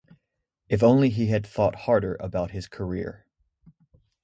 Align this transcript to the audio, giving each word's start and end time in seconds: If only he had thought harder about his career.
If 0.67 0.81
only 0.81 1.11
he 1.11 1.27
had 1.27 1.45
thought 1.45 1.75
harder 1.75 2.17
about 2.19 2.49
his 2.49 2.67
career. 2.67 3.27